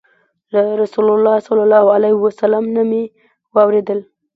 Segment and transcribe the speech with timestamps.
[0.53, 3.03] له رسول الله صلى الله عليه وسلم نه مي
[3.53, 3.99] واورېدل